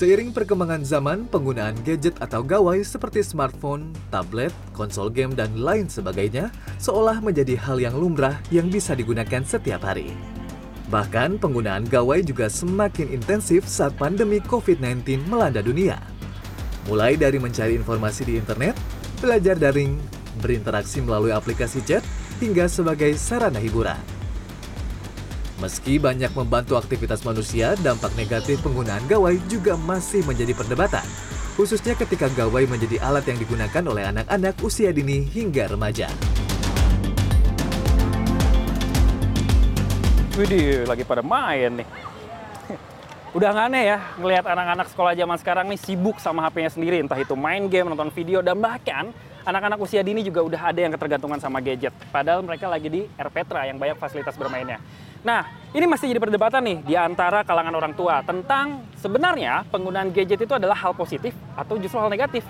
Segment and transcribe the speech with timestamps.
[0.00, 6.48] Seiring perkembangan zaman, penggunaan gadget atau gawai seperti smartphone, tablet, konsol game, dan lain sebagainya
[6.80, 10.16] seolah menjadi hal yang lumrah yang bisa digunakan setiap hari.
[10.88, 16.00] Bahkan penggunaan gawai juga semakin intensif saat pandemi COVID-19 melanda dunia.
[16.88, 18.80] Mulai dari mencari informasi di internet,
[19.20, 20.00] belajar daring,
[20.40, 22.00] berinteraksi melalui aplikasi chat,
[22.40, 24.19] hingga sebagai sarana hiburan.
[25.60, 31.04] Meski banyak membantu aktivitas manusia, dampak negatif penggunaan gawai juga masih menjadi perdebatan.
[31.60, 36.08] Khususnya ketika gawai menjadi alat yang digunakan oleh anak-anak usia dini hingga remaja.
[40.40, 41.88] Widih, lagi pada main nih.
[43.30, 47.14] Udah nggak aneh ya ngelihat anak-anak sekolah zaman sekarang nih sibuk sama HP-nya sendiri, entah
[47.14, 49.14] itu main game, nonton video, dan bahkan
[49.46, 51.94] anak-anak usia dini juga udah ada yang ketergantungan sama gadget.
[52.10, 54.82] Padahal mereka lagi di RPTRA yang banyak fasilitas bermainnya.
[55.22, 60.42] Nah, ini masih jadi perdebatan nih di antara kalangan orang tua tentang sebenarnya penggunaan gadget
[60.42, 62.42] itu adalah hal positif atau justru hal negatif.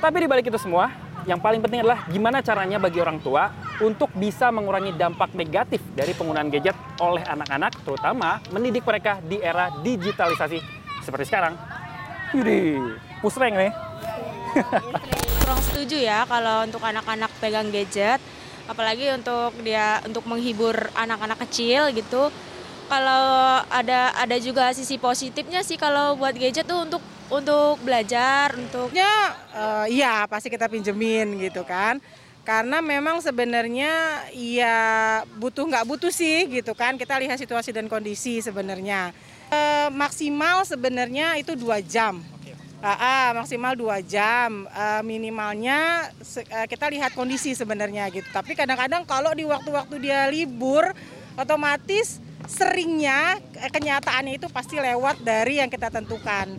[0.00, 0.88] Tapi di balik itu semua,
[1.26, 6.14] yang paling penting adalah gimana caranya bagi orang tua untuk bisa mengurangi dampak negatif dari
[6.14, 10.58] penggunaan gadget oleh anak-anak, terutama mendidik mereka di era digitalisasi
[11.02, 11.54] seperti sekarang.
[12.32, 12.78] Yudi,
[13.20, 13.72] pusreng nih.
[15.42, 18.20] Kurang setuju ya kalau untuk anak-anak pegang gadget
[18.70, 22.30] apalagi untuk dia untuk menghibur anak-anak kecil gitu
[22.86, 23.24] kalau
[23.72, 27.02] ada ada juga sisi positifnya sih kalau buat gadget tuh untuk
[27.32, 31.96] untuk belajar untuk ya uh, iya pasti kita pinjemin gitu kan
[32.44, 34.78] karena memang sebenarnya ya
[35.38, 39.14] butuh nggak butuh sih gitu kan kita lihat situasi dan kondisi sebenarnya
[39.46, 39.60] e,
[39.94, 42.18] maksimal sebenarnya itu dua jam
[42.82, 44.66] Ah, maksimal dua jam.
[44.74, 48.26] Uh, minimalnya uh, kita lihat kondisi sebenarnya gitu.
[48.34, 50.90] Tapi kadang-kadang kalau di waktu-waktu dia libur,
[51.38, 52.18] otomatis
[52.50, 53.38] seringnya
[53.70, 56.58] kenyataannya itu pasti lewat dari yang kita tentukan.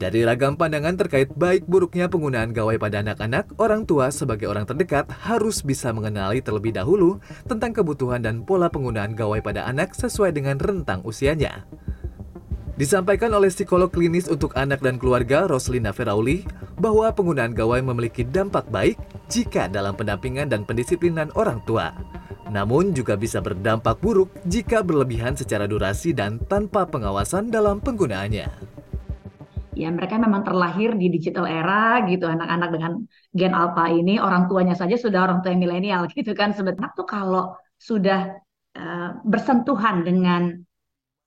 [0.00, 5.04] Dari ragam pandangan terkait baik buruknya penggunaan gawai pada anak-anak, orang tua sebagai orang terdekat
[5.28, 10.56] harus bisa mengenali terlebih dahulu tentang kebutuhan dan pola penggunaan gawai pada anak sesuai dengan
[10.56, 11.68] rentang usianya.
[12.80, 16.48] Disampaikan oleh psikolog klinis untuk anak dan keluarga Roslina Ferauli
[16.80, 18.96] bahwa penggunaan gawai memiliki dampak baik
[19.28, 21.92] jika dalam pendampingan dan pendisiplinan orang tua.
[22.48, 28.79] Namun juga bisa berdampak buruk jika berlebihan secara durasi dan tanpa pengawasan dalam penggunaannya.
[29.80, 32.92] Ya, mereka memang terlahir di digital era gitu anak-anak dengan
[33.32, 37.56] gen alpha ini orang tuanya saja sudah orang tua milenial gitu kan sebenarnya tuh kalau
[37.80, 38.36] sudah
[38.76, 40.42] uh, bersentuhan dengan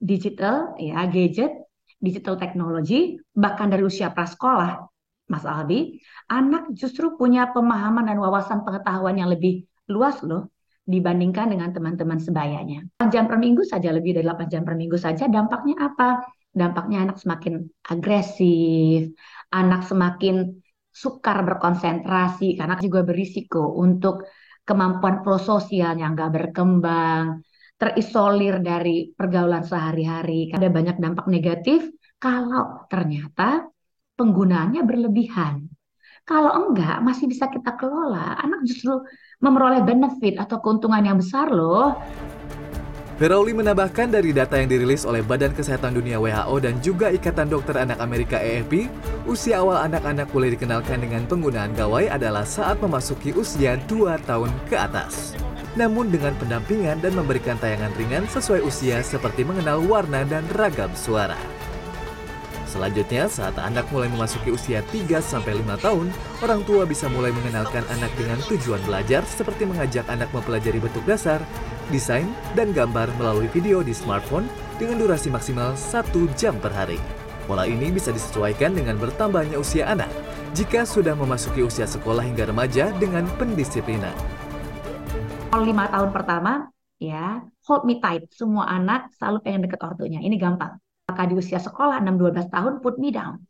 [0.00, 1.52] digital, ya gadget,
[2.00, 4.88] digital teknologi, bahkan dari usia prasekolah,
[5.30, 10.50] Mas Albi, anak justru punya pemahaman dan wawasan pengetahuan yang lebih luas loh
[10.88, 12.82] dibandingkan dengan teman-teman sebayanya.
[12.98, 16.24] 8 jam per minggu saja, lebih dari 8 jam per minggu saja, dampaknya apa?
[16.50, 17.54] Dampaknya anak semakin
[17.86, 19.14] agresif,
[19.54, 20.58] anak semakin
[20.90, 24.26] sukar berkonsentrasi, karena juga berisiko untuk
[24.66, 27.42] kemampuan prososial yang nggak berkembang,
[27.78, 30.50] terisolir dari pergaulan sehari-hari.
[30.50, 31.86] Ada banyak dampak negatif
[32.20, 33.70] kalau ternyata
[34.18, 35.64] penggunaannya berlebihan.
[36.28, 38.36] Kalau enggak, masih bisa kita kelola.
[38.38, 39.00] Anak justru
[39.40, 41.96] memperoleh benefit atau keuntungan yang besar loh.
[43.20, 47.76] Ferauli menambahkan dari data yang dirilis oleh Badan Kesehatan Dunia WHO dan juga Ikatan Dokter
[47.76, 48.88] Anak Amerika EFP,
[49.28, 54.76] usia awal anak-anak boleh dikenalkan dengan penggunaan gawai adalah saat memasuki usia 2 tahun ke
[54.80, 55.36] atas
[55.78, 61.38] namun dengan pendampingan dan memberikan tayangan ringan sesuai usia seperti mengenal warna dan ragam suara.
[62.66, 65.42] Selanjutnya, saat anak mulai memasuki usia 3-5
[65.78, 66.06] tahun,
[66.42, 71.42] orang tua bisa mulai mengenalkan anak dengan tujuan belajar seperti mengajak anak mempelajari bentuk dasar,
[71.90, 74.46] desain, dan gambar melalui video di smartphone
[74.80, 76.96] dengan durasi maksimal 1 jam per hari.
[77.44, 80.08] Pola ini bisa disesuaikan dengan bertambahnya usia anak
[80.54, 84.14] jika sudah memasuki usia sekolah hingga remaja dengan pendisiplinan.
[85.50, 86.70] Kalau lima tahun pertama,
[87.02, 88.30] ya hold me tight.
[88.30, 90.22] Semua anak selalu pengen deket ortunya.
[90.22, 90.78] Ini gampang.
[91.10, 93.42] Maka di usia sekolah 6-12 tahun, put me down.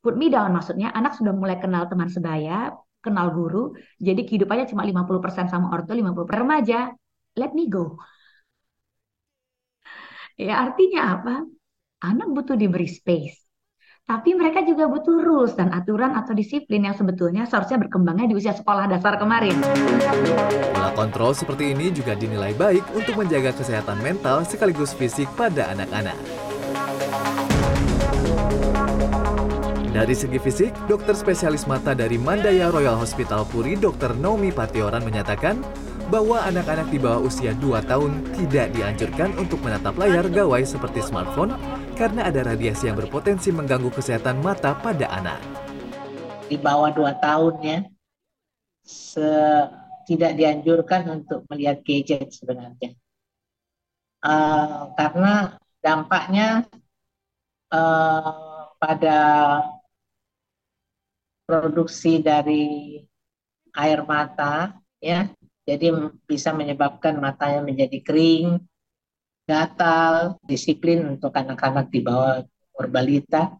[0.00, 2.70] Put me down maksudnya anak sudah mulai kenal teman sebaya,
[3.02, 6.94] kenal guru, jadi kehidupannya cuma 50% sama ortu, 50% remaja.
[7.38, 7.98] Let me go.
[10.34, 11.46] Ya artinya apa?
[12.00, 13.38] Anak butuh diberi space.
[14.08, 18.50] Tapi mereka juga butuh rules dan aturan atau disiplin yang sebetulnya seharusnya berkembangnya di usia
[18.50, 19.54] sekolah dasar kemarin.
[20.74, 26.18] Pola kontrol seperti ini juga dinilai baik untuk menjaga kesehatan mental sekaligus fisik pada anak-anak.
[29.94, 34.18] Dari segi fisik, dokter spesialis mata dari Mandaya Royal Hospital Puri, Dr.
[34.18, 35.62] Naomi Patioran menyatakan
[36.10, 41.54] bahwa anak-anak di bawah usia 2 tahun tidak dianjurkan untuk menatap layar gawai seperti smartphone
[41.94, 45.38] karena ada radiasi yang berpotensi mengganggu kesehatan mata pada anak.
[46.50, 47.78] Di bawah 2 tahun ya,
[50.10, 52.98] tidak dianjurkan untuk melihat gadget sebenarnya.
[54.20, 56.66] Uh, karena dampaknya
[57.70, 59.18] uh, pada
[61.46, 62.98] produksi dari
[63.78, 65.30] air mata ya
[65.64, 65.92] jadi
[66.24, 68.60] bisa menyebabkan matanya menjadi kering
[69.44, 73.58] gatal disiplin untuk anak-anak di bawah umur balita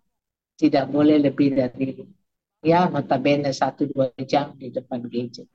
[0.54, 2.04] tidak boleh lebih dari
[2.60, 5.48] ya notabene satu dua jam di depan gadget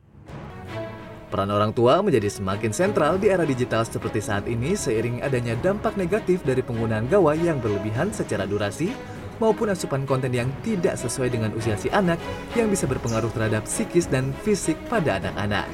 [1.25, 5.97] Peran orang tua menjadi semakin sentral di era digital seperti saat ini seiring adanya dampak
[5.97, 8.93] negatif dari penggunaan gawai yang berlebihan secara durasi
[9.41, 12.21] maupun asupan konten yang tidak sesuai dengan usia si anak
[12.55, 15.67] yang bisa berpengaruh terhadap psikis dan fisik pada anak-anak.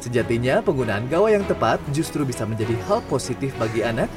[0.00, 4.08] Sejatinya, penggunaan gawai yang tepat justru bisa menjadi hal positif bagi anak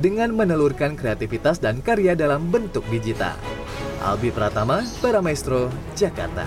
[0.00, 3.36] dengan menelurkan kreativitas dan karya dalam bentuk digital.
[4.00, 6.44] Albi Pratama, Para Maestro, Jakarta.